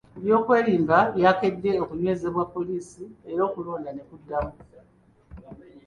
Ebyokwerinda 0.17 0.97
byakedde 1.15 1.69
kunywezebwa 1.89 2.43
poliisi 2.55 3.03
era 3.31 3.41
okulonda 3.49 3.89
ne 3.93 4.03
kuddamu. 4.09 4.53